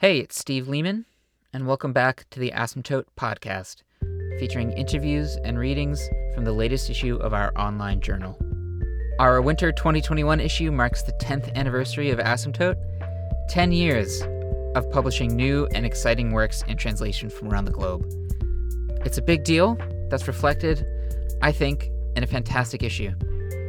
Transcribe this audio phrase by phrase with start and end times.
[0.00, 1.06] Hey, it's Steve Lehman,
[1.52, 3.82] and welcome back to the Asymptote podcast,
[4.38, 8.38] featuring interviews and readings from the latest issue of our online journal.
[9.18, 12.76] Our winter 2021 issue marks the 10th anniversary of Asymptote,
[13.48, 14.22] 10 years
[14.76, 18.06] of publishing new and exciting works in translation from around the globe.
[19.04, 19.76] It's a big deal
[20.10, 20.86] that's reflected,
[21.42, 23.10] I think, in a fantastic issue.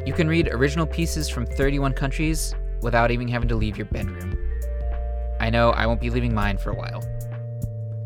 [0.05, 2.54] You can read original pieces from 31 countries
[2.84, 4.29] without even having to leave your bedroom.
[5.40, 7.04] I know I won't be leaving mine for a while.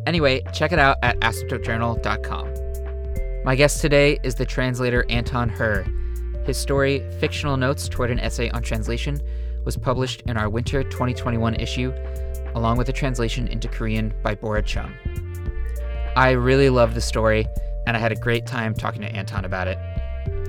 [0.05, 2.53] Anyway, check it out at asymptotejournal.com.
[3.45, 5.85] My guest today is the translator Anton Hur.
[6.45, 9.19] His story, Fictional Notes Toward an Essay on Translation,
[9.63, 11.93] was published in our winter 2021 issue,
[12.55, 14.93] along with a translation into Korean by Bora Chung.
[16.15, 17.47] I really love the story,
[17.87, 19.77] and I had a great time talking to Anton about it.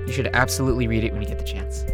[0.05, 1.85] You should absolutely read it when you get the chance.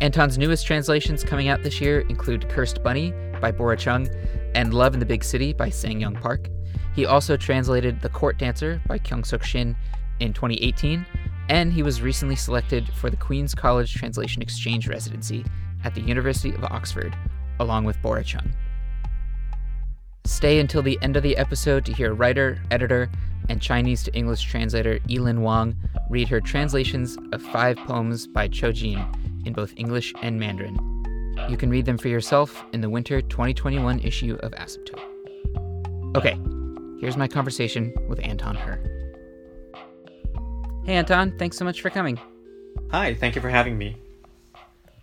[0.00, 4.08] Anton's newest translations coming out this year include Cursed Bunny by Bora Chung
[4.54, 6.48] and Love in the Big City by Sang Young Park.
[6.94, 9.76] He also translated The Court Dancer by Kyung Suk Shin
[10.20, 11.04] in 2018,
[11.50, 15.44] and he was recently selected for the Queen's College Translation Exchange residency
[15.84, 17.14] at the University of Oxford,
[17.60, 18.54] along with Bora Chung.
[20.24, 23.10] Stay until the end of the episode to hear writer, editor,
[23.48, 25.76] and Chinese to English translator Elin Wang
[26.08, 29.04] read her translations of five poems by Qiu Jin
[29.44, 31.01] in both English and Mandarin.
[31.48, 36.16] You can read them for yourself in the winter 2021 issue of Asymptote.
[36.16, 36.38] Okay,
[37.00, 38.78] here's my conversation with Anton Hur.
[40.84, 42.18] Hey Anton, thanks so much for coming.
[42.90, 43.96] Hi, thank you for having me.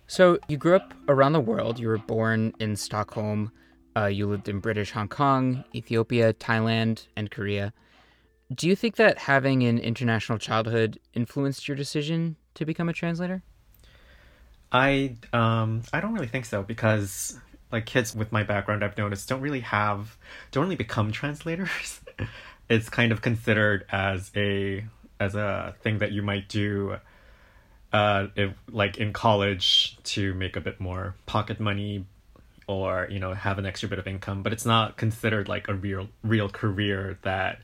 [0.06, 1.78] So, you grew up around the world.
[1.78, 3.52] You were born in Stockholm.
[3.96, 7.72] Uh, you lived in British Hong Kong, Ethiopia, Thailand, and Korea.
[8.52, 13.44] Do you think that having an international childhood influenced your decision to become a translator?
[14.72, 17.38] I um I don't really think so because
[17.72, 20.16] like kids with my background I've noticed don't really have
[20.52, 22.00] don't really become translators.
[22.68, 24.84] it's kind of considered as a
[25.18, 26.96] as a thing that you might do
[27.92, 32.06] uh if like in college to make a bit more pocket money
[32.68, 35.74] or you know have an extra bit of income but it's not considered like a
[35.74, 37.58] real real career that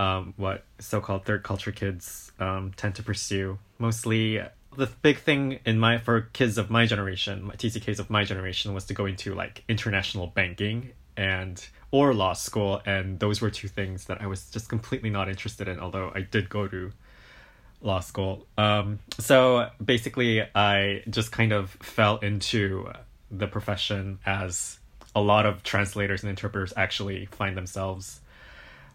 [0.00, 4.40] um what so-called third culture kids um tend to pursue mostly
[4.76, 8.74] the big thing in my for kids of my generation, my TCKs of my generation,
[8.74, 13.68] was to go into like international banking and or law school, and those were two
[13.68, 15.78] things that I was just completely not interested in.
[15.78, 16.92] Although I did go to
[17.82, 22.90] law school, um, so basically I just kind of fell into
[23.30, 24.78] the profession as
[25.14, 28.20] a lot of translators and interpreters actually find themselves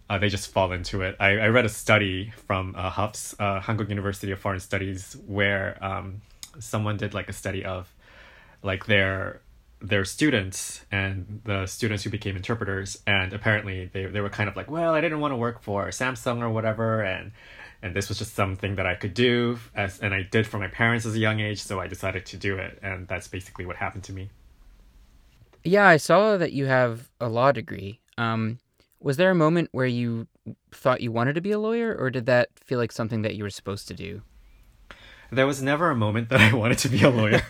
[0.09, 1.16] uh, they just fall into it.
[1.19, 5.78] I, I read a study from uh, HUFS, uh, Hankuk University of Foreign Studies, where
[5.84, 6.22] um,
[6.59, 7.91] someone did like a study of
[8.63, 9.41] like their
[9.79, 14.56] their students and the students who became interpreters, and apparently they they were kind of
[14.56, 17.31] like, well, I didn't want to work for Samsung or whatever, and
[17.84, 20.67] and this was just something that I could do as and I did for my
[20.67, 23.75] parents as a young age, so I decided to do it, and that's basically what
[23.75, 24.29] happened to me.
[25.63, 28.00] Yeah, I saw that you have a law degree.
[28.17, 28.57] Um,
[29.00, 30.28] was there a moment where you
[30.72, 33.44] thought you wanted to be a lawyer, or did that feel like something that you
[33.44, 34.22] were supposed to do?
[35.30, 37.41] There was never a moment that I wanted to be a lawyer.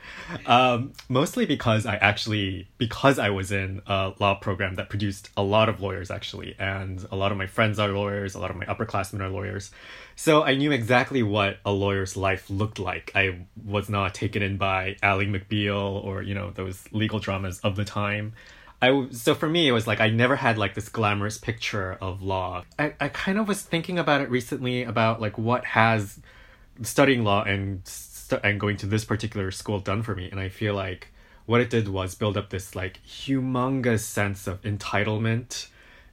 [0.46, 5.42] um, mostly because I actually, because I was in a law program that produced a
[5.42, 8.56] lot of lawyers actually, and a lot of my friends are lawyers, a lot of
[8.56, 9.70] my upperclassmen are lawyers.
[10.14, 13.12] So I knew exactly what a lawyer's life looked like.
[13.14, 17.76] I was not taken in by Ally McBeal or, you know, those legal dramas of
[17.76, 18.32] the time.
[18.80, 22.22] I so for me it was like I never had like this glamorous picture of
[22.22, 22.64] law.
[22.78, 26.20] I, I kind of was thinking about it recently about like what has
[26.82, 27.82] studying law and
[28.42, 31.08] and going to this particular school done for me and I feel like
[31.46, 35.68] what it did was build up this like humongous sense of entitlement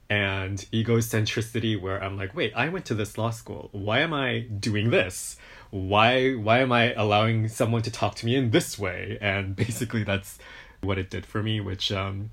[0.08, 3.68] and egocentricity where I'm like, wait, I went to this law school.
[3.72, 5.36] Why am I doing this?
[5.70, 9.18] Why why am I allowing someone to talk to me in this way?
[9.20, 10.38] And basically that's
[10.80, 12.30] what it did for me, which um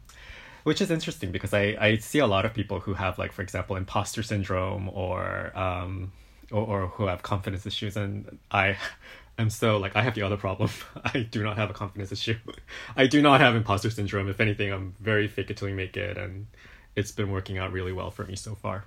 [0.63, 3.41] which is interesting because I, I see a lot of people who have like for
[3.41, 6.11] example imposter syndrome or um
[6.51, 8.77] or, or who have confidence issues and I
[9.37, 10.69] am so like I have the other problem.
[11.03, 12.37] I do not have a confidence issue.
[12.95, 14.29] I do not have imposter syndrome.
[14.29, 16.47] If anything, I'm very fake it till you make it and
[16.95, 18.85] it's been working out really well for me so far.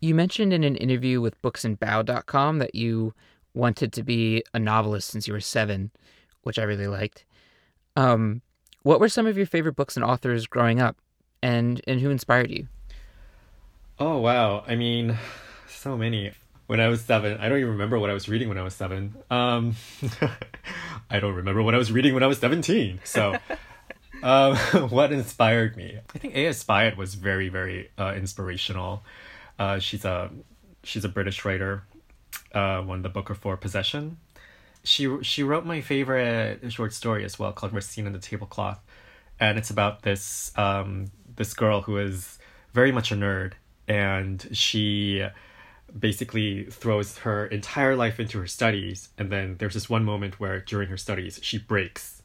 [0.00, 3.14] You mentioned in an interview with booksandbao.com that you
[3.54, 5.90] wanted to be a novelist since you were seven,
[6.42, 7.24] which I really liked.
[7.94, 8.42] Um,
[8.82, 10.96] what were some of your favorite books and authors growing up,
[11.42, 12.68] and and who inspired you?
[13.98, 14.64] Oh wow!
[14.66, 15.16] I mean,
[15.68, 16.32] so many.
[16.66, 18.74] When I was seven, I don't even remember what I was reading when I was
[18.74, 19.14] seven.
[19.30, 19.74] Um,
[21.10, 23.00] I don't remember what I was reading when I was seventeen.
[23.04, 23.36] So,
[24.22, 24.56] um,
[24.88, 25.98] what inspired me?
[26.14, 26.64] I think A.S.
[26.64, 29.02] Byatt was very, very uh, inspirational.
[29.58, 30.30] Uh, she's a
[30.82, 31.82] she's a British writer.
[32.54, 34.18] Uh, won the Booker for Possession.
[34.84, 38.80] She she wrote my favorite short story as well called Racine and the Tablecloth,
[39.38, 42.38] and it's about this um, this girl who is
[42.72, 43.52] very much a nerd,
[43.86, 45.24] and she
[45.96, 50.60] basically throws her entire life into her studies, and then there's this one moment where
[50.60, 52.22] during her studies she breaks,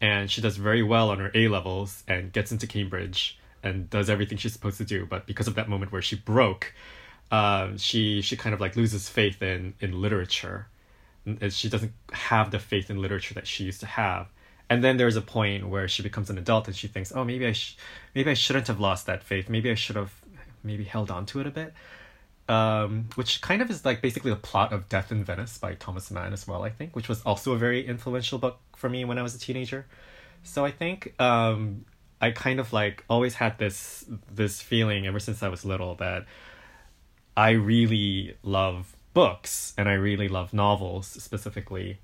[0.00, 4.08] and she does very well on her A levels and gets into Cambridge and does
[4.08, 6.74] everything she's supposed to do, but because of that moment where she broke,
[7.30, 10.68] uh, she she kind of like loses faith in in literature.
[11.50, 14.28] She doesn't have the faith in literature that she used to have.
[14.70, 17.46] And then there's a point where she becomes an adult and she thinks oh maybe
[17.46, 17.76] i sh-
[18.14, 19.48] maybe i shouldn't have lost that faith.
[19.48, 20.12] Maybe i should have
[20.62, 21.74] maybe held on to it a bit.
[22.48, 26.10] Um, which kind of is like basically the plot of death in venice by thomas
[26.10, 29.18] mann as well i think which was also a very influential book for me when
[29.18, 29.86] i was a teenager.
[30.42, 31.84] So i think um,
[32.20, 36.26] i kind of like always had this this feeling ever since i was little that
[37.36, 41.98] i really love books and i really love novels specifically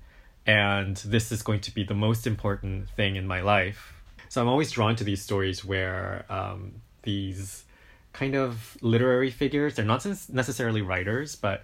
[0.47, 4.01] and this is going to be the most important thing in my life.
[4.29, 7.65] So I'm always drawn to these stories where um, these
[8.13, 11.63] kind of literary figures, they're not necessarily writers, but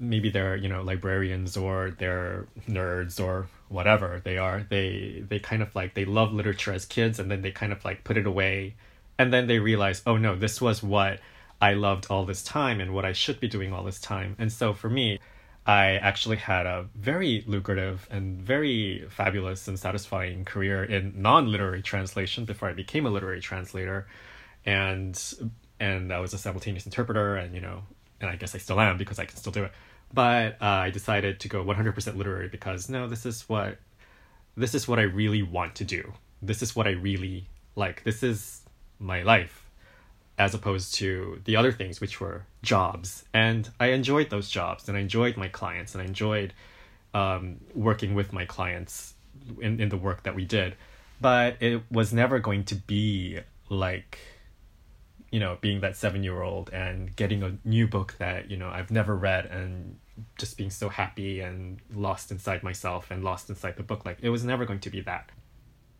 [0.00, 5.62] maybe they're you know librarians or they're nerds or whatever they are they they kind
[5.62, 8.26] of like they love literature as kids and then they kind of like put it
[8.26, 8.74] away
[9.18, 11.20] and then they realize oh no this was what
[11.60, 14.52] i loved all this time and what i should be doing all this time and
[14.52, 15.18] so for me
[15.66, 22.44] I actually had a very lucrative and very fabulous and satisfying career in non-literary translation
[22.44, 24.06] before I became a literary translator,
[24.64, 25.20] and
[25.80, 27.82] and I was a simultaneous interpreter, and you know,
[28.20, 29.72] and I guess I still am because I can still do it.
[30.14, 33.78] But uh, I decided to go 100% literary because no, this is what
[34.56, 36.12] this is what I really want to do.
[36.40, 38.04] This is what I really like.
[38.04, 38.62] This is
[39.00, 39.65] my life
[40.38, 43.24] as opposed to the other things which were jobs.
[43.32, 46.52] And i enjoyed those jobs and i enjoyed my clients and i enjoyed
[47.14, 49.14] um, working with my clients
[49.60, 50.74] in, in the work that we did.
[51.20, 54.18] But it was never going to be like
[55.32, 58.68] you know being that seven year old and getting a new book that you know
[58.68, 59.98] i've never read and
[60.38, 64.04] just being so happy and lost inside myself and lost inside the book.
[64.04, 65.30] Like it was never going to be that.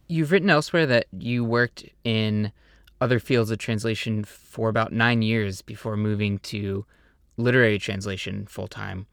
[0.08, 2.52] You've written elsewhere that you worked in
[3.00, 6.86] other fields of translation for about nine years before moving to
[7.36, 9.06] literary translation full time.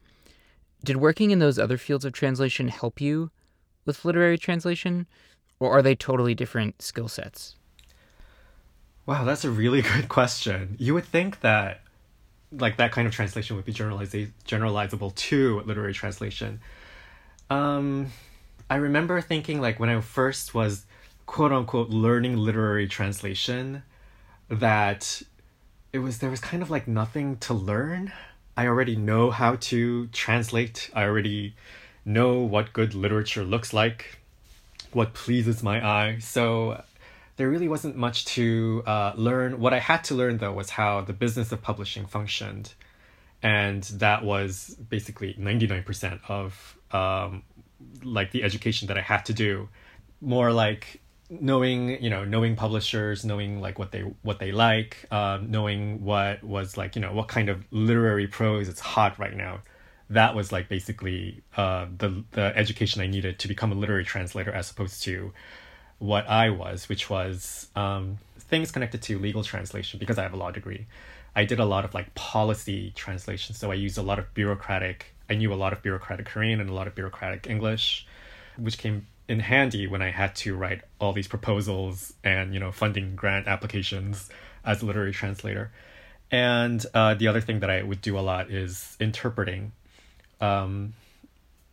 [0.82, 3.30] Did working in those other fields of translation help you
[3.84, 5.06] with literary translation,
[5.58, 7.56] or are they totally different skill sets?
[9.06, 10.76] Wow, that's a really good question.
[10.78, 11.80] You would think that
[12.52, 16.60] like that kind of translation would be generaliza- generalizable to literary translation.
[17.50, 18.12] Um,
[18.70, 20.86] I remember thinking like when I first was
[21.26, 23.82] quote unquote learning literary translation
[24.48, 25.22] that
[25.92, 28.12] it was there was kind of like nothing to learn.
[28.56, 30.90] I already know how to translate.
[30.94, 31.54] I already
[32.04, 34.18] know what good literature looks like,
[34.92, 36.18] what pleases my eye.
[36.20, 36.82] So
[37.36, 39.58] there really wasn't much to uh, learn.
[39.58, 42.74] What I had to learn though was how the business of publishing functioned,
[43.42, 47.42] and that was basically ninety nine percent of um,
[48.02, 49.68] like the education that I had to do.
[50.20, 51.00] More like
[51.40, 56.42] knowing you know knowing publishers knowing like what they what they like um, knowing what
[56.42, 59.60] was like you know what kind of literary prose it's hot right now.
[60.10, 64.52] That was like basically uh, the the education I needed to become a literary translator
[64.52, 65.32] as opposed to
[65.98, 70.36] what I was which was um, things connected to legal translation because I have a
[70.36, 70.86] law degree.
[71.36, 75.14] I did a lot of like policy translation so I used a lot of bureaucratic
[75.28, 78.06] I knew a lot of bureaucratic Korean and a lot of bureaucratic English
[78.56, 82.72] which came in handy when I had to write all these proposals and you know
[82.72, 84.28] funding grant applications
[84.64, 85.72] as a literary translator.
[86.30, 89.72] And uh, the other thing that I would do a lot is interpreting.
[90.40, 90.94] Um,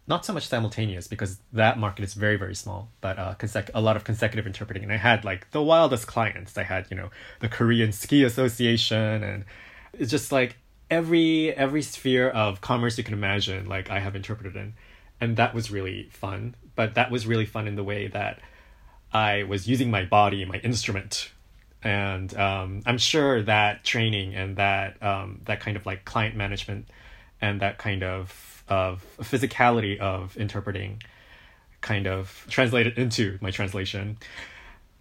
[0.07, 3.81] not so much simultaneous because that market is very very small, but uh, consec- a
[3.81, 4.83] lot of consecutive interpreting.
[4.83, 6.57] And I had like the wildest clients.
[6.57, 9.45] I had you know the Korean Ski Association, and
[9.93, 10.57] it's just like
[10.89, 13.67] every every sphere of commerce you can imagine.
[13.67, 14.73] Like I have interpreted in,
[15.19, 18.39] and that was really fun but that was really fun in the way that
[19.13, 21.31] I was using my body, my instrument,
[21.83, 26.87] and um, I'm sure that training and that um, that kind of like client management
[27.41, 31.01] and that kind of of physicality of interpreting
[31.81, 34.17] kind of translated into my translation.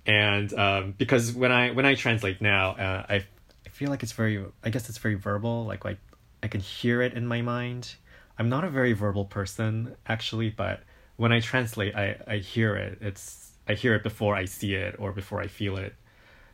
[0.07, 3.25] And um, because when I when I translate now uh, I
[3.67, 5.99] I feel like it's very I guess it's very verbal like like
[6.43, 7.95] I can hear it in my mind.
[8.39, 10.81] I'm not a very verbal person actually but
[11.21, 12.97] when I translate, I, I hear it.
[13.03, 15.95] It's I hear it before I see it or before I feel it.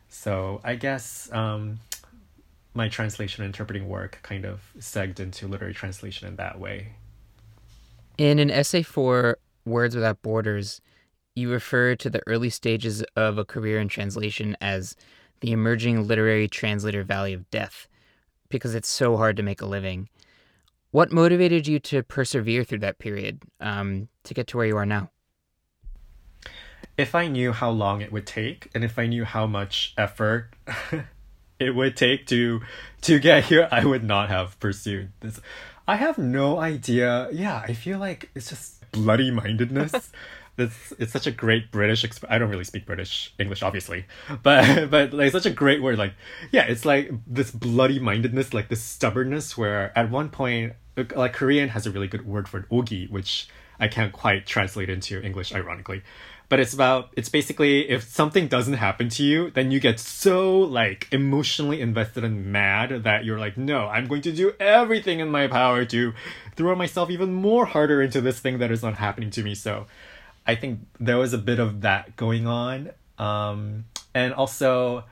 [0.09, 1.79] So I guess um,
[2.73, 6.95] my translation and interpreting work kind of segged into literary translation in that way.
[8.17, 10.81] In an essay for Words Without Borders,
[11.33, 14.97] you refer to the early stages of a career in translation as
[15.39, 17.87] the emerging literary translator valley of death
[18.49, 20.09] because it's so hard to make a living.
[20.91, 24.85] What motivated you to persevere through that period um, to get to where you are
[24.85, 25.09] now?
[26.97, 30.53] If I knew how long it would take, and if I knew how much effort
[31.59, 32.61] it would take to
[33.01, 35.39] to get here, I would not have pursued this.
[35.87, 37.29] I have no idea.
[37.31, 40.11] Yeah, I feel like it's just bloody mindedness.
[40.57, 42.03] it's it's such a great British.
[42.03, 44.05] Exp- I don't really speak British English, obviously,
[44.43, 45.97] but but like such a great word.
[45.97, 46.13] Like
[46.51, 49.57] yeah, it's like this bloody mindedness, like this stubbornness.
[49.57, 50.73] Where at one point,
[51.15, 53.47] like Korean has a really good word for it, ogi, which
[53.79, 56.03] I can't quite translate into English, ironically.
[56.49, 60.59] But it's about it's basically if something doesn't happen to you then you get so
[60.59, 65.29] like emotionally invested and mad that you're like no i'm going to do everything in
[65.29, 66.13] my power to
[66.55, 69.55] throw myself even more harder into this thing that is not happening to me.
[69.55, 69.87] So
[70.45, 72.91] i think there was a bit of that going on.
[73.19, 75.03] Um, and also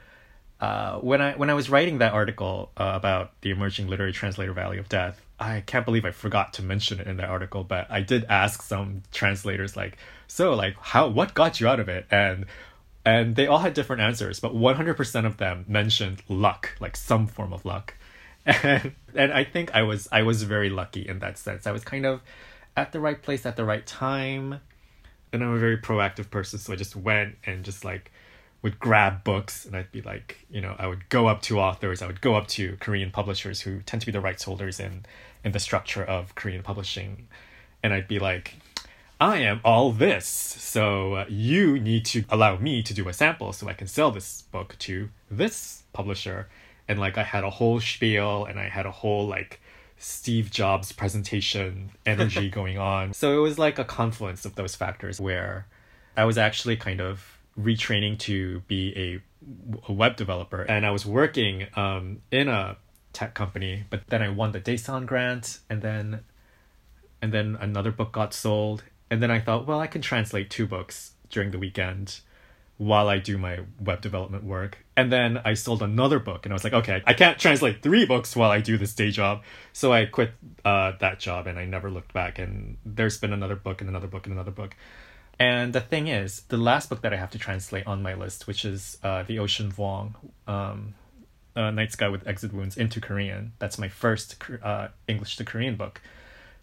[0.61, 4.53] uh, when I when I was writing that article uh, about the emerging literary translator
[4.53, 7.87] valley of death, I can't believe I forgot to mention it in that article, but
[7.89, 9.97] I did ask some translators like,
[10.27, 12.05] so like how what got you out of it?
[12.09, 12.45] And
[13.05, 17.53] and they all had different answers, but 100% of them mentioned luck, like some form
[17.53, 17.95] of luck.
[18.47, 21.65] And and I think I was I was very lucky in that sense.
[21.65, 22.21] I was kind of
[22.77, 24.61] at the right place at the right time.
[25.33, 28.11] And I'm a very proactive person, so I just went and just like
[28.65, 32.01] would grab books and I'd be like, you know, I would go up to authors,
[32.01, 35.05] I would go up to Korean publishers who tend to be the rights holders in
[35.43, 37.27] in the structure of Korean publishing,
[37.83, 38.55] and I'd be like,
[39.21, 43.53] I am all this, so uh, you need to allow me to do a sample
[43.53, 46.49] so I can sell this book to this publisher,
[46.87, 49.61] and like I had a whole spiel and I had a whole like
[49.99, 53.13] Steve Jobs presentation energy going on.
[53.13, 55.67] So it was like a confluence of those factors where
[56.17, 61.05] I was actually kind of retraining to be a, a web developer and I was
[61.05, 62.77] working um, in a
[63.13, 66.21] tech company but then I won the Daesan grant and then
[67.21, 70.67] and then another book got sold and then I thought well I can translate two
[70.67, 72.19] books during the weekend
[72.77, 74.79] while I do my web development work.
[74.97, 78.05] And then I sold another book and I was like, okay, I can't translate three
[78.05, 79.43] books while I do this day job.
[79.71, 80.31] So I quit
[80.63, 82.37] uh, that job and I never looked back.
[82.37, 84.75] And there's been another book and another book and another book.
[85.39, 88.47] And the thing is, the last book that I have to translate on my list,
[88.47, 90.15] which is uh, The Ocean Vuong,
[90.47, 90.93] um,
[91.55, 93.53] uh, Night Sky with Exit Wounds into Korean.
[93.59, 96.01] That's my first uh, English to Korean book.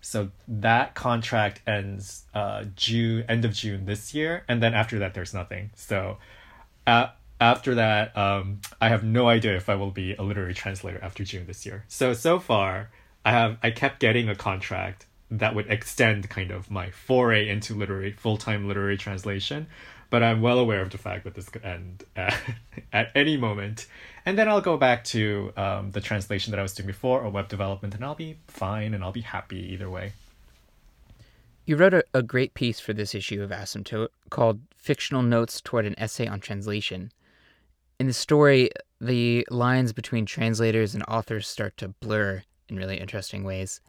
[0.00, 5.14] So that contract ends uh, June, end of June this year, and then after that,
[5.14, 5.70] there's nothing.
[5.76, 6.18] So
[6.86, 7.08] uh,
[7.40, 11.24] after that, um, I have no idea if I will be a literary translator after
[11.24, 11.84] June this year.
[11.88, 12.90] So so far,
[13.24, 15.06] I have I kept getting a contract
[15.38, 19.66] that would extend kind of my foray into literary full-time literary translation.
[20.10, 22.38] But i'm well aware of the fact that this could end at,
[22.92, 23.86] at any moment.
[24.26, 27.30] And then i'll go back to um, the translation that i was doing before or
[27.30, 30.12] web development and i'll be fine and i'll be happy either way.
[31.64, 35.86] You wrote a, a great piece for this issue of asymptote called fictional notes toward
[35.86, 37.10] an essay on translation.
[37.98, 38.70] In the story
[39.00, 43.80] the lines between translators and authors start to blur in really interesting ways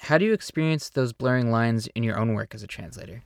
[0.00, 3.22] how do you experience those blurring lines in your own work as a translator?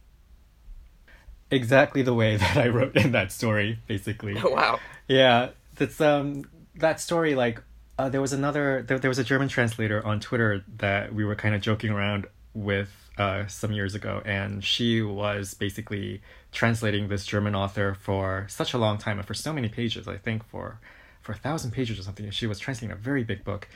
[1.50, 4.36] Exactly the way that I wrote in that story, basically.
[4.42, 4.78] Oh, wow.
[5.08, 6.44] Yeah, that's um
[6.76, 7.62] that story like
[7.98, 11.34] uh, there was another there, there was a German translator on Twitter that we were
[11.34, 16.22] kind of joking around with uh, some years ago, and she was basically
[16.52, 20.08] translating this German author for such a long time and for so many pages.
[20.08, 20.80] I think for
[21.20, 22.30] for a thousand pages or something.
[22.30, 23.68] She was translating a very big book,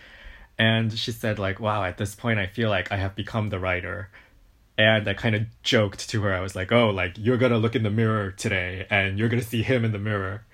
[0.59, 3.59] and she said like wow at this point i feel like i have become the
[3.59, 4.11] writer.
[4.77, 6.35] And i kind of joked to her.
[6.35, 9.43] I was like oh like you're gonna look in the mirror today and you're gonna
[9.43, 10.45] see him in the mirror.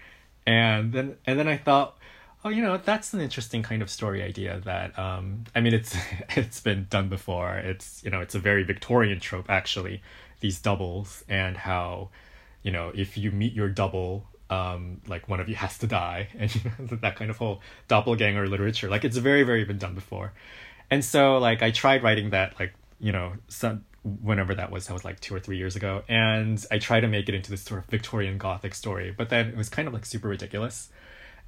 [0.47, 1.97] And then and then i thought
[2.45, 5.97] oh you know that's an interesting kind of story idea that um i mean it's
[6.37, 7.57] it's been done before.
[7.57, 10.03] It's you know it's a very victorian trope actually
[10.41, 12.11] these doubles and how
[12.63, 16.29] you know if you meet your double um, like one of you has to die
[16.39, 16.51] and
[17.01, 18.91] that kind of whole doppelganger literature.
[18.91, 20.33] Like it's very very been done before.
[20.91, 24.93] And so like i tried writing that like you know some whenever that was that
[24.93, 27.63] was like two or three years ago and i tried to make it into this
[27.63, 30.91] sort of victorian gothic story but then it was kind of like super ridiculous.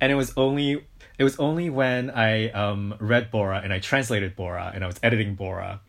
[0.01, 0.85] And it was only
[1.19, 4.97] it was only when i um, read bora and i translated bora and i was
[5.03, 5.81] editing bora.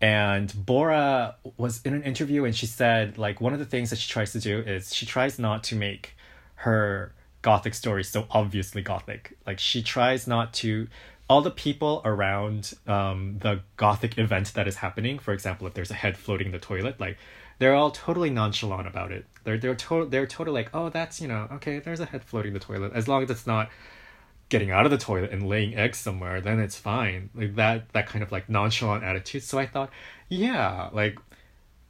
[0.00, 3.98] And Bora was in an interview and she said, like, one of the things that
[3.98, 6.14] she tries to do is she tries not to make
[6.56, 9.36] her gothic stories so obviously gothic.
[9.46, 10.88] Like, she tries not to.
[11.26, 15.90] All the people around um, the gothic event that is happening, for example, if there's
[15.90, 17.16] a head floating in the toilet, like,
[17.58, 19.24] they're all totally nonchalant about it.
[19.44, 22.48] They're they're to- they're totally like, oh, that's you know, okay, there's a head floating
[22.48, 22.92] in the toilet.
[22.94, 23.70] As long as it's not
[24.48, 27.30] getting out of the toilet and laying eggs somewhere, then it's fine.
[27.34, 29.42] Like that that kind of like nonchalant attitude.
[29.42, 29.90] So I thought,
[30.28, 31.18] yeah, like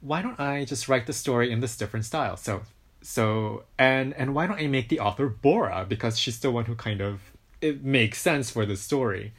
[0.01, 2.37] why don't I just write the story in this different style?
[2.37, 2.61] So
[3.05, 6.75] so and and why don't I make the author Bora because she's the one who
[6.75, 7.31] kind of
[7.61, 9.33] it makes sense for the story.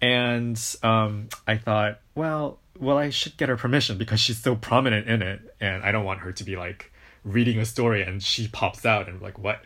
[0.00, 5.08] And um I thought, well, well I should get her permission because she's so prominent
[5.08, 6.92] in it and I don't want her to be like
[7.24, 9.62] reading a story and she pops out and like what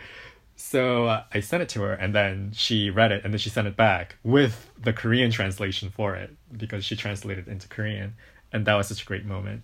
[0.55, 3.51] so uh, I sent it to her, and then she read it, and then she
[3.51, 8.15] sent it back with the Korean translation for it because she translated it into Korean,
[8.53, 9.63] and that was such a great moment.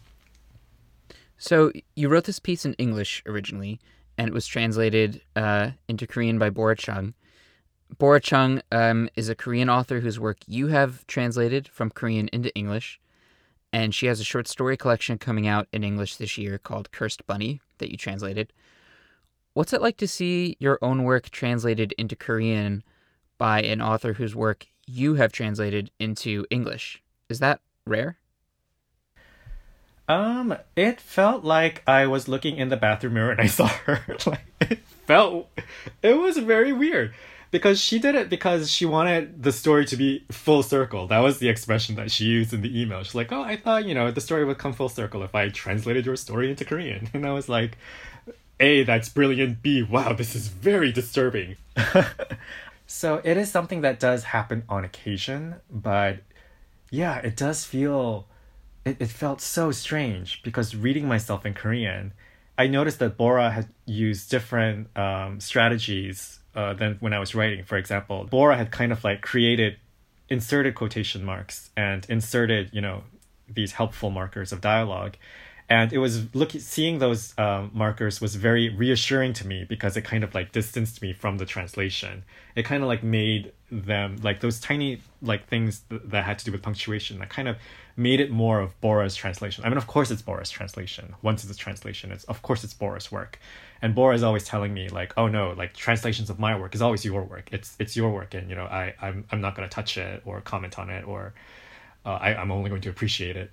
[1.38, 3.80] So you wrote this piece in English originally,
[4.18, 7.14] and it was translated uh, into Korean by Bora Chung.
[7.96, 12.54] Bora Chung um, is a Korean author whose work you have translated from Korean into
[12.56, 13.00] English,
[13.72, 17.24] and she has a short story collection coming out in English this year called Cursed
[17.26, 18.52] Bunny that you translated.
[19.54, 22.82] What's it like to see your own work translated into Korean
[23.38, 27.00] by an author whose work you have translated into English?
[27.28, 28.18] Is that rare?
[30.08, 34.16] Um, it felt like I was looking in the bathroom mirror and I saw her.
[34.26, 35.50] like it felt
[36.02, 37.14] it was very weird
[37.50, 41.06] because she did it because she wanted the story to be full circle.
[41.06, 43.02] That was the expression that she used in the email.
[43.02, 45.48] She's like, "Oh, I thought, you know, the story would come full circle if I
[45.50, 47.76] translated your story into Korean." And I was like,
[48.60, 49.62] a, that's brilliant.
[49.62, 51.56] B, wow, this is very disturbing.
[52.86, 56.18] so it is something that does happen on occasion, but
[56.90, 58.26] yeah, it does feel,
[58.88, 62.12] it, it felt so strange because reading myself in Korean,
[62.56, 67.64] I noticed that Bora had used different um, strategies uh, than when I was writing.
[67.64, 69.76] For example, Bora had kind of like created,
[70.28, 73.04] inserted quotation marks and inserted, you know,
[73.48, 75.16] these helpful markers of dialogue
[75.70, 80.02] and it was looking seeing those um, markers was very reassuring to me because it
[80.02, 84.40] kind of like distanced me from the translation it kind of like made them like
[84.40, 87.56] those tiny like things th- that had to do with punctuation that kind of
[87.98, 89.64] made it more of bora's translation.
[89.64, 91.14] I mean of course it's bora's translation.
[91.20, 93.38] Once it's a translation it's of course it's bora's work.
[93.82, 96.80] And bora is always telling me like oh no like translations of my work is
[96.80, 97.48] always your work.
[97.52, 100.40] It's it's your work and you know i i'm, I'm not to touch it or
[100.40, 101.34] comment on it or
[102.06, 103.52] uh, I, i'm only going to appreciate it.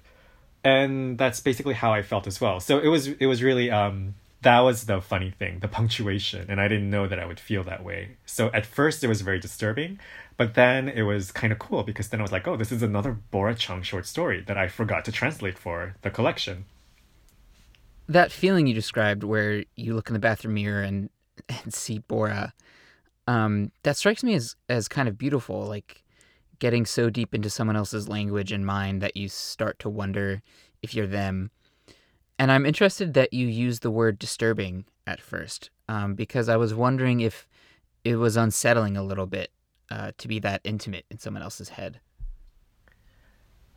[0.64, 2.60] And that's basically how I felt as well.
[2.60, 6.62] So it was it was really um that was the funny thing, the punctuation, and
[6.62, 8.18] I didn't know that I would feel that way.
[8.28, 10.00] So at first it was very disturbing,
[10.38, 12.84] but then it was kind of cool because then I was like, oh, this is
[12.84, 16.66] another Bora Chung short story that I forgot to translate for the collection.
[18.08, 21.10] That feeling you described, where you look in the bathroom mirror and
[21.50, 22.54] and see Bora,
[23.28, 25.66] um, that strikes me as as kind of beautiful.
[25.66, 26.04] Like
[26.60, 30.44] getting so deep into someone else's language and mind that you start to wonder
[30.84, 31.50] if you're them.
[32.38, 36.74] And I'm interested that you use the word disturbing at first, um, because I was
[36.74, 37.48] wondering if
[38.04, 39.52] it was unsettling a little bit
[39.90, 42.00] uh, to be that intimate in someone else's head.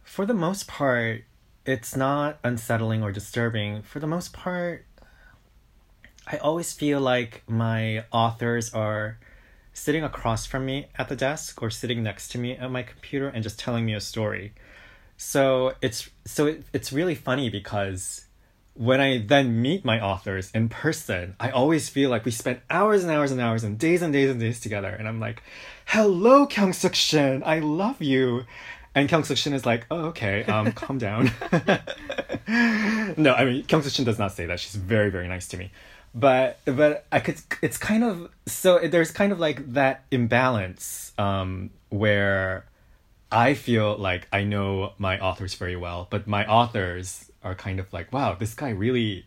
[0.02, 1.24] For the most part,
[1.64, 3.82] it's not unsettling or disturbing.
[3.82, 4.86] For the most part,
[6.26, 9.18] I always feel like my authors are
[9.72, 13.28] sitting across from me at the desk or sitting next to me at my computer
[13.28, 14.52] and just telling me a story.
[15.16, 18.27] So it's so it, it's really funny because
[18.78, 23.02] when I then meet my authors in person, I always feel like we spent hours
[23.02, 24.88] and hours and hours and days and days and days together.
[24.88, 25.42] And I'm like,
[25.86, 28.44] hello, Kyung Suk Shin, I love you.
[28.94, 31.32] And Kyung Suk Shin is like, oh, okay, um, calm down.
[33.16, 34.60] no, I mean, Kyung Suk Shin does not say that.
[34.60, 35.72] She's very, very nice to me
[36.14, 41.68] but but I could it's kind of so there's kind of like that imbalance um
[41.90, 42.64] where
[43.30, 47.92] I feel like I know my authors very well, but my authors are kind of
[47.92, 49.26] like, wow, this guy really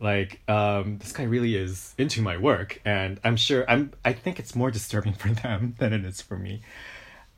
[0.00, 4.40] like um this guy really is into my work and I'm sure I'm I think
[4.40, 6.62] it's more disturbing for them than it is for me.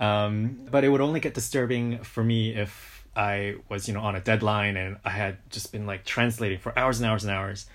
[0.01, 4.17] Um but it would only get disturbing for me if I was, you know, on
[4.17, 7.67] a deadline and I had just been like translating for hours and hours and hours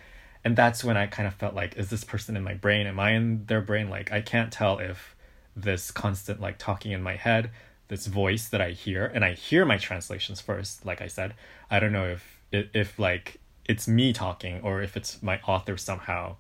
[0.44, 2.88] and that's when I kind of felt like, is this person in my brain?
[2.88, 3.90] Am I in their brain?
[3.90, 5.16] Like, I can't tell if
[5.56, 7.52] this constant like talking in my head,
[7.92, 10.86] this voice that I hear, and I hear my translations first.
[10.86, 11.34] Like I said,
[11.70, 16.38] I don't know if if, like it's me talking or if it's my author somehow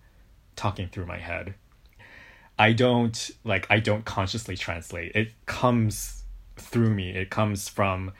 [0.55, 1.55] talking through my head.
[2.57, 5.11] I don't like I don't consciously translate.
[5.13, 6.23] It comes
[6.55, 7.09] through me.
[7.09, 8.13] It comes from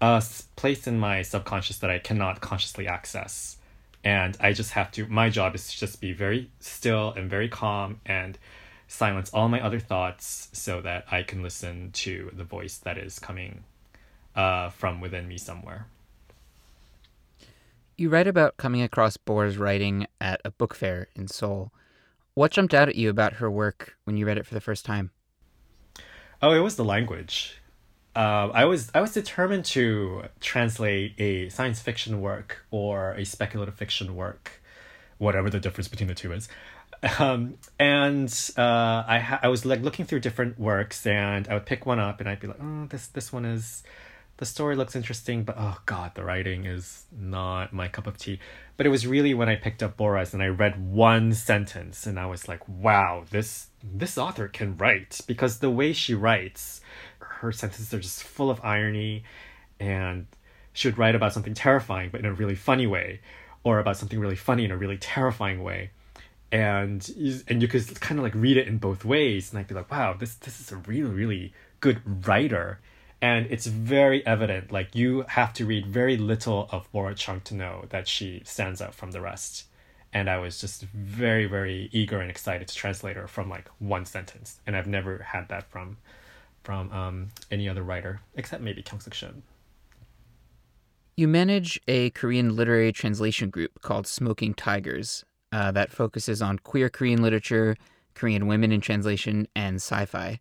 [0.00, 0.24] a
[0.56, 3.58] place in my subconscious that I cannot consciously access.
[4.02, 7.48] And I just have to, my job is to just be very still and very
[7.48, 8.38] calm and
[8.88, 13.18] silence all my other thoughts so that I can listen to the voice that is
[13.18, 13.64] coming
[14.34, 15.86] uh, from within me somewhere.
[17.96, 21.72] You write about coming across Bora's writing at a book fair in Seoul.
[22.34, 24.84] What jumped out at you about her work when you read it for the first
[24.84, 25.10] time?
[26.40, 27.60] Oh, it was the language.
[28.14, 33.74] Uh, I was I was determined to translate a science fiction work or a speculative
[33.74, 34.62] fiction work,
[35.18, 36.48] whatever the difference between the two is.
[37.18, 41.66] Um, and uh, I ha- I was like looking through different works, and I would
[41.66, 43.82] pick one up, and I'd be like, oh, this this one is
[44.38, 48.38] the story looks interesting, but oh god, the writing is not my cup of tea.
[48.76, 52.18] But it was really when I picked up Bora's and I read one sentence and
[52.18, 56.80] I was like, wow, this this author can write because the way she writes,
[57.18, 59.24] her sentences are just full of irony
[59.80, 60.26] and
[60.72, 63.20] she would write about something terrifying but in a really funny way
[63.64, 65.90] or about something really funny in a really terrifying way
[66.50, 69.74] and and you could kind of like read it in both ways and I'd be
[69.74, 72.80] like wow this this is a really really good writer.
[73.20, 77.54] And it's very evident like you have to read very little of Bora Chung to
[77.54, 79.64] know that she stands out from the rest.
[80.12, 84.06] And I was just very very eager and excited to translate her from like one
[84.06, 85.98] sentence and I've never had that from
[86.62, 89.42] from um, any other writer except maybe Kyung Suk Shin.
[91.16, 96.88] You manage a Korean literary translation group called Smoking Tigers uh, that focuses on queer
[96.88, 97.76] Korean literature,
[98.14, 100.40] Korean women in translation, and sci-fi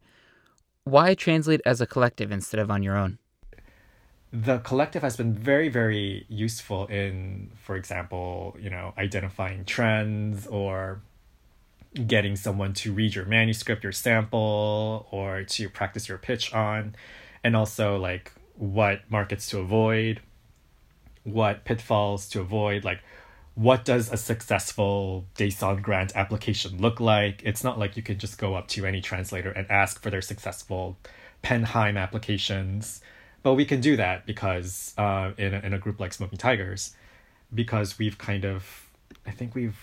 [0.88, 3.20] why translate as a collective instead of on your own?
[4.32, 11.02] The collective has been very, very useful in, for example, you know, identifying trends or
[12.06, 16.96] getting someone to read your manuscript, your sample, or to practice your pitch on,
[17.44, 20.22] and also like what markets to avoid,
[21.24, 23.00] what pitfalls to avoid, like
[23.58, 27.42] what does a successful Daesan grant application look like?
[27.44, 30.22] It's not like you can just go up to any translator and ask for their
[30.22, 30.96] successful
[31.42, 33.02] PEN/Heim applications.
[33.42, 36.96] But we can do that because uh, in, a, in a group like Smoking Tigers,
[37.52, 38.92] because we've kind of,
[39.26, 39.80] I think we've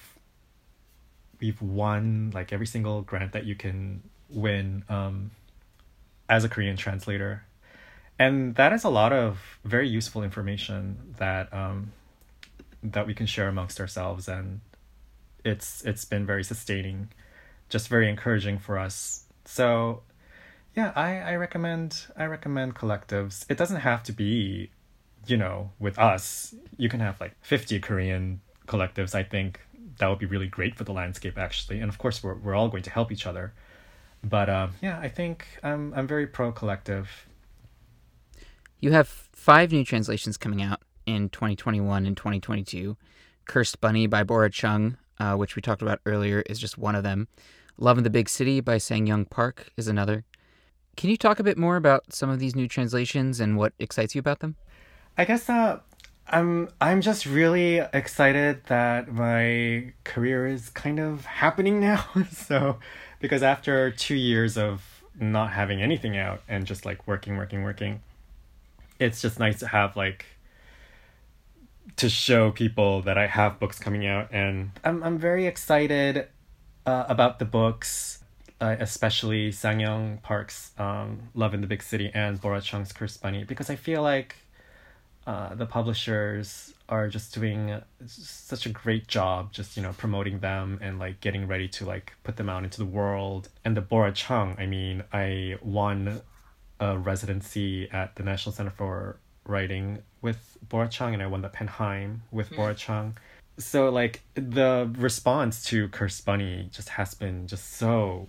[1.41, 5.33] we've won like every single grant that you can win um,
[6.29, 7.43] as a Korean translator.
[8.21, 11.91] And that is a lot of very useful information that um,
[12.85, 14.61] that we can share amongst ourselves and
[15.45, 17.09] it's it's been very sustaining
[17.69, 19.25] just very encouraging for us.
[19.45, 20.03] So
[20.77, 23.45] yeah i i recommend i recommend collectives.
[23.49, 24.71] It doesn't have to be
[25.27, 26.55] you know with us.
[26.77, 29.61] You can have like 50 korean collectives i think.
[29.99, 31.79] That would be really great for the landscape actually.
[31.79, 33.53] And of course we're, we're all going to help each other.
[34.23, 37.27] But um, yeah i think i'm i'm very pro collective
[38.81, 42.97] you have five new translations coming out in 2021 and 2022.
[43.47, 47.03] Cursed Bunny by Bora Chung, uh, which we talked about earlier, is just one of
[47.03, 47.29] them.
[47.77, 50.25] Love in the Big City by Sang Young Park is another.
[50.97, 54.15] Can you talk a bit more about some of these new translations and what excites
[54.15, 54.57] you about them?
[55.19, 55.81] I guess uh,
[56.29, 62.05] I'm I'm just really excited that my career is kind of happening now.
[62.31, 62.79] so
[63.21, 68.03] because after two years of not having anything out and just like working, working, working,
[68.99, 70.27] it's just nice to have like
[71.97, 76.29] to show people that I have books coming out, and I'm I'm very excited
[76.87, 78.23] uh, about the books,
[78.61, 83.45] uh, especially Sang Park's um, Love in the Big City and Bora Chung's Cursed Bunny,
[83.45, 84.37] because I feel like
[85.27, 90.79] uh, the publishers are just doing such a great job, just you know promoting them
[90.83, 93.49] and like getting ready to like put them out into the world.
[93.65, 96.21] And the Bora Chung, I mean, I won
[96.81, 101.51] a residency at the National Center for Writing with Bora Chung and I won the
[101.51, 102.57] PEN/Heim with mm.
[102.57, 103.17] Bora Chung.
[103.59, 108.29] So like the response to Cursed Bunny just has been just so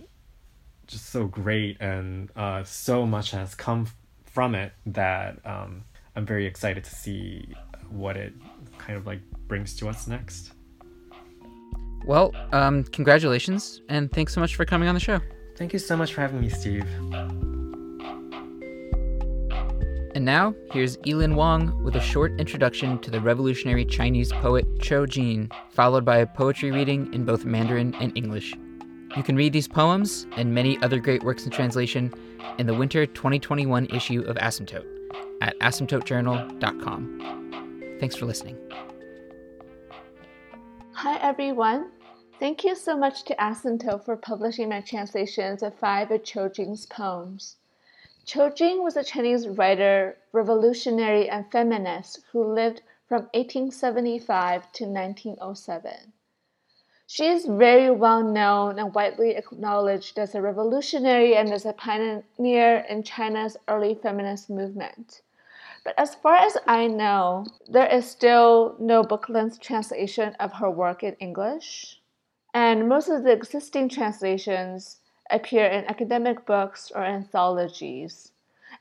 [0.86, 3.88] just so great and uh, so much has come
[4.24, 5.82] from it that um,
[6.14, 7.48] I'm very excited to see
[7.88, 8.34] what it
[8.78, 10.52] kind of like brings to us next.
[12.04, 15.18] Well, um, congratulations and thanks so much for coming on the show.
[15.56, 16.86] Thank you so much for having me, Steve.
[20.16, 25.06] And now, here's Elin Wong with a short introduction to the revolutionary Chinese poet Qiu
[25.06, 28.54] Jin, followed by a poetry reading in both Mandarin and English.
[29.14, 32.14] You can read these poems and many other great works in translation
[32.56, 34.86] in the winter 2021 issue of Asymptote
[35.42, 37.96] at asymptotejournal.com.
[38.00, 38.56] Thanks for listening.
[40.92, 41.90] Hi, everyone.
[42.40, 46.86] Thank you so much to Asymptote for publishing my translations of five of Qiu Jin's
[46.86, 47.56] poems.
[48.26, 56.12] Qiu Jin was a Chinese writer, revolutionary, and feminist who lived from 1875 to 1907.
[57.06, 62.84] She is very well known and widely acknowledged as a revolutionary and as a pioneer
[62.88, 65.22] in China's early feminist movement.
[65.84, 70.68] But as far as I know, there is still no book length translation of her
[70.68, 72.00] work in English,
[72.52, 74.98] and most of the existing translations
[75.30, 78.32] appear in academic books or anthologies,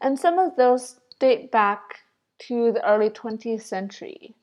[0.02, 2.02] and some of those date back
[2.40, 4.36] to the early 20th century.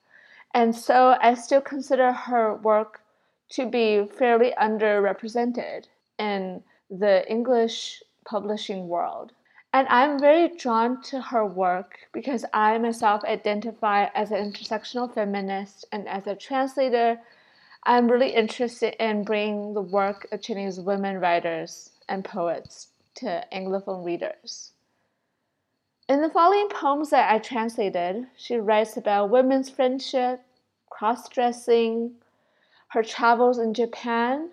[0.55, 3.01] And so I still consider her work
[3.51, 5.87] to be fairly underrepresented
[6.19, 9.33] in the English publishing world.
[9.75, 15.87] And I'm very drawn to her work because I myself identify as an intersectional feminist
[15.93, 17.19] and as a translator.
[17.85, 24.05] I'm really interested in bringing the work of Chinese women writers and poets to Anglophone
[24.05, 24.71] readers.
[26.09, 30.43] In the following poems that I translated, she writes about women's friendship,
[30.91, 32.13] cross dressing,
[32.89, 34.51] her travels in Japan,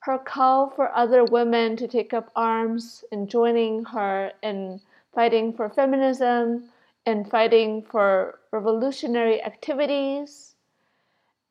[0.00, 4.80] her call for other women to take up arms and joining her in
[5.14, 6.68] fighting for feminism
[7.06, 10.54] and fighting for revolutionary activities,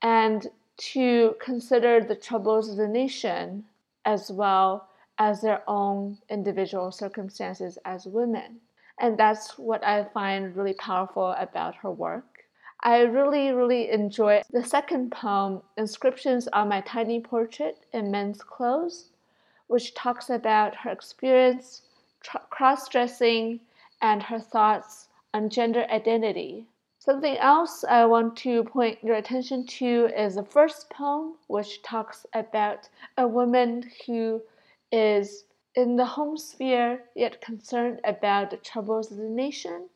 [0.04, 3.66] and to consider the troubles of the nation
[4.06, 8.60] as well as their own individual circumstances as women.
[9.00, 12.44] And that's what I find really powerful about her work.
[12.82, 19.10] I really, really enjoy the second poem, Inscriptions on My Tiny Portrait in Men's Clothes,
[19.68, 21.82] which talks about her experience
[22.50, 23.60] cross dressing
[24.02, 26.68] and her thoughts on gender identity.
[27.06, 32.26] Something else I want to point your attention to is the first poem, which talks
[32.34, 34.42] about a woman who
[34.92, 39.88] is in the home sphere yet concerned about the troubles of the nation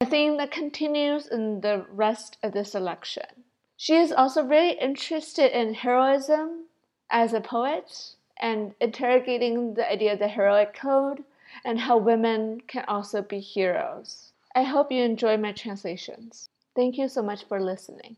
[0.00, 3.44] a theme that continues in the rest of the selection.
[3.76, 6.64] She is also very interested in heroism
[7.10, 11.24] as a poet and interrogating the idea of the heroic code
[11.62, 14.32] and how women can also be heroes.
[14.54, 16.48] I hope you enjoy my translations.
[16.74, 18.16] Thank you so much for listening.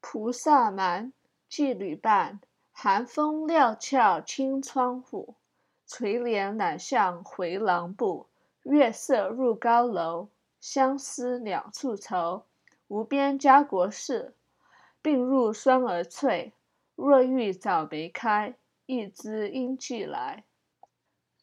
[0.00, 1.12] 菩萨蛮，
[1.48, 5.34] 寄旅伴，寒风料峭清窗户，
[5.84, 8.28] 垂帘懒向回廊步。
[8.62, 10.28] 月色入高楼，
[10.60, 12.44] 相思两处愁。
[12.86, 14.36] 无边家国事，
[15.02, 16.52] 病入双儿翠。
[16.94, 18.54] 若遇早梅开，
[18.86, 20.44] 一枝应俱来。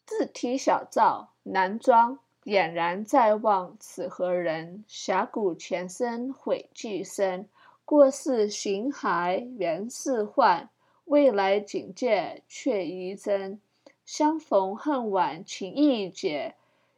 [0.06, 4.84] 自提小灶难装，俨然在望此何人？
[4.86, 7.48] 峡谷前身悔俱深，
[7.86, 10.68] 过世寻骸原是幻。
[11.06, 13.60] 未来警戒却疑真，
[14.04, 16.54] 相逢恨晚情意结。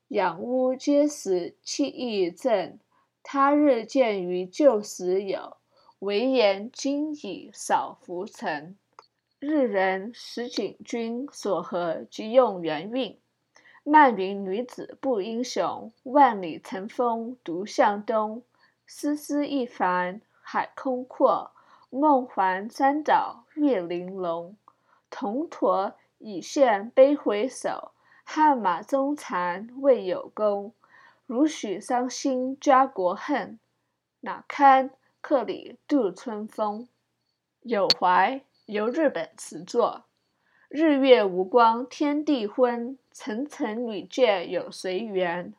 [0.09, 2.79] 养屋皆识气亦正，
[3.23, 5.57] 他日见于旧时有，
[6.01, 8.77] 唯言今已少浮沉。
[9.39, 13.19] 日人识景君所合即用元韵。
[13.89, 18.43] 漫云女子不英雄，万里乘风独向东。
[18.85, 21.53] 丝丝一帆海空阔，
[21.89, 24.57] 梦还三岛月玲珑。
[25.09, 27.93] 铜驼已现悲回首。
[28.25, 30.75] 汉马中残未有功，
[31.25, 33.61] 如许伤心家国恨，
[34.23, 36.89] 哪堪客里度春风？
[37.61, 40.06] 有怀由日本词作。
[40.69, 45.55] 日月无光天地昏，层层女眷有谁缘？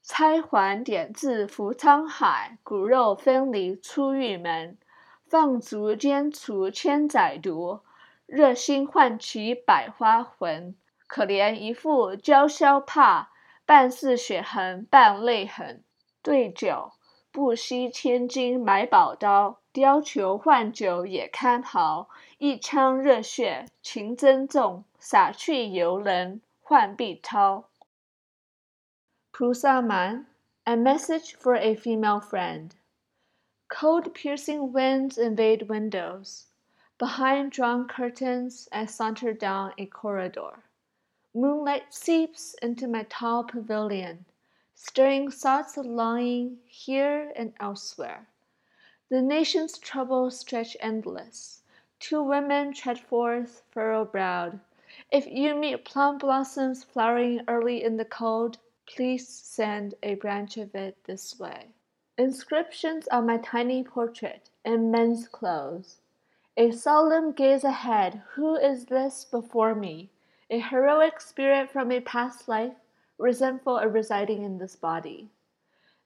[0.00, 4.78] 钗环点字浮沧海，骨肉分离出玉门。
[5.26, 7.80] 放逐兼除千载毒，
[8.24, 10.74] 热心唤起百花魂。
[11.06, 13.30] 可怜一副娇羞怕，
[13.66, 15.84] 半是血痕半泪痕。
[16.22, 16.92] 对酒
[17.32, 22.08] 不惜千金买宝刀，貂裘换酒也堪豪。
[22.38, 27.68] 一腔热血情珍重，洒去犹能换碧涛。
[29.32, 30.24] Pusaman,
[30.64, 32.70] a message for a female friend.
[33.68, 36.46] Cold piercing winds invade windows.
[36.98, 40.64] Behind drawn curtains, I saunter down a corridor.
[41.32, 44.24] Moonlight seeps into my tall pavilion
[44.82, 48.26] stirring thoughts of longing here and elsewhere.
[49.10, 51.60] The nation's troubles stretch endless.
[51.98, 54.58] Two women tread forth, furrow browed.
[55.12, 60.74] If you meet plum blossoms flowering early in the cold, please send a branch of
[60.74, 61.74] it this way.
[62.16, 65.98] Inscriptions on my tiny portrait in men's clothes.
[66.56, 68.22] A solemn gaze ahead.
[68.32, 70.08] Who is this before me?
[70.50, 72.74] a heroic spirit from a past life,
[73.20, 75.28] resentful of residing in this body.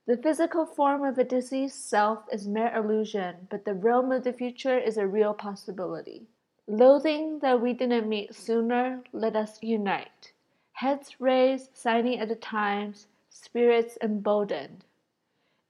[0.06, 4.32] The physical form of a diseased self is mere illusion, but the realm of the
[4.32, 6.26] future is a real possibility.
[6.66, 10.32] Loathing that we didn't meet sooner, let us unite.
[10.72, 14.84] Heads raised, signing at the times, spirits emboldened.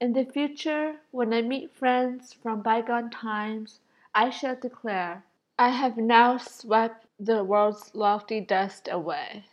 [0.00, 3.80] In the future, when I meet friends from bygone times,
[4.14, 5.24] I shall declare,
[5.58, 9.44] I have now swept the world's lofty dust away.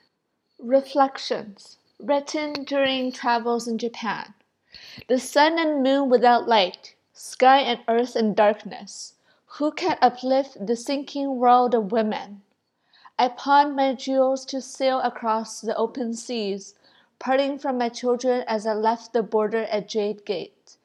[0.57, 4.33] Reflections written during travels in Japan.
[5.07, 9.13] The sun and moon without light, sky and earth in darkness.
[9.57, 12.41] Who can uplift the sinking world of women?
[13.19, 16.75] I pawned my jewels to sail across the open seas,
[17.19, 20.77] parting from my children as I left the border at Jade Gate.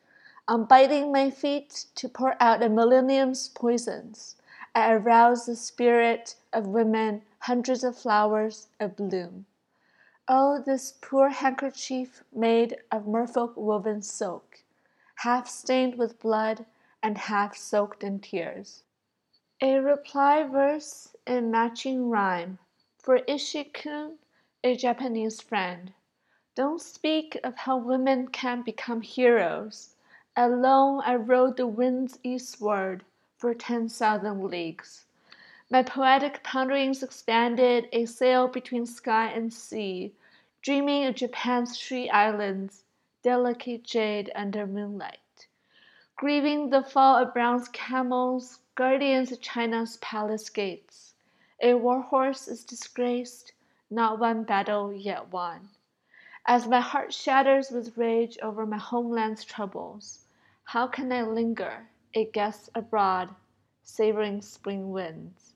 [0.47, 4.37] I'm biting my feet to pour out a millennium's poisons,
[4.77, 9.47] I arouse the spirit of women, hundreds of flowers abloom.
[10.29, 14.65] Oh, this poor handkerchief made of merfolk woven silk,
[15.17, 16.67] half stained with blood
[17.01, 18.83] and half soaked in tears.
[19.61, 22.59] A reply verse in matching rhyme
[22.99, 24.17] for Ishikun,
[24.65, 25.95] a Japanese friend.
[26.57, 29.95] Don't speak of how women can become heroes.
[30.37, 33.05] Alone I rode the winds eastward
[33.37, 35.06] for ten thousand leagues.
[35.69, 40.15] My poetic ponderings expanded a sail between sky and sea,
[40.63, 42.85] dreaming of Japan's tree islands,
[43.23, 45.19] delicate jade under moonlight
[46.17, 51.15] grieving the fall of Brown's camels, guardians of China's palace gates.
[51.61, 53.53] A war horse is disgraced,
[53.91, 55.69] not one battle yet won.
[56.47, 60.27] As my heart shatters with rage over my homeland's troubles,
[60.65, 63.35] how can I linger, a guest abroad,
[63.83, 65.56] savoring spring winds?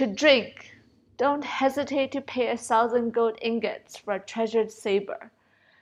[0.00, 0.78] To drink,
[1.18, 5.30] don't hesitate to pay a thousand gold ingots for a treasured saber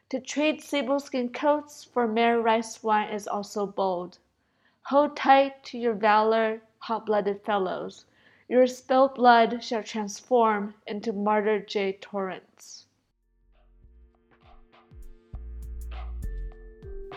[0.08, 4.18] to trade sable skin coats for mere rice wine is also bold.
[4.86, 8.06] Hold tight to your valor, hot blooded fellows.
[8.48, 12.86] Your spilled blood shall transform into martyr jade torrents.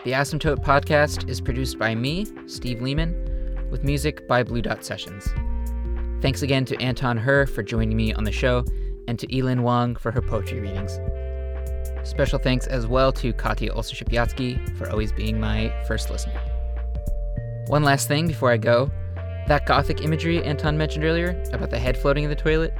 [0.04, 5.34] The Asymptote podcast is produced by me, Steve Lehman, with music by Blue Dot Sessions.
[6.22, 8.64] Thanks again to Anton Hur for joining me on the show,
[9.08, 11.00] and to Elin Wang for her poetry readings.
[12.04, 16.40] Special thanks as well to Katya Olsashipiatsky for always being my first listener.
[17.66, 18.88] One last thing before I go
[19.48, 22.72] that gothic imagery Anton mentioned earlier about the head floating in the toilet,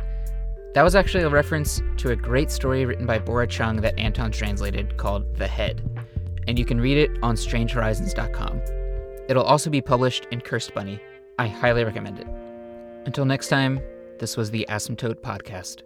[0.74, 4.30] that was actually a reference to a great story written by Bora Chung that Anton
[4.30, 5.82] translated called The Head,
[6.46, 8.62] and you can read it on strangehorizons.com.
[9.28, 11.00] It'll also be published in Cursed Bunny.
[11.38, 12.28] I highly recommend it.
[13.04, 13.80] Until next time,
[14.18, 15.82] this was the Asymptote Podcast.